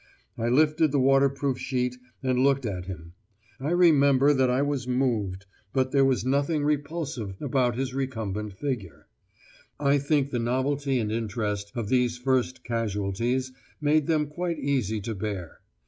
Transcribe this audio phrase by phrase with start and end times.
[0.35, 3.13] I lifted the waterproof sheet and looked at him.
[3.59, 9.05] I remember that I was moved, but there was nothing repulsive about his recumbent figure.
[9.79, 15.13] I think the novelty and interest of these first casualties made them quite easy to
[15.13, 15.59] bear.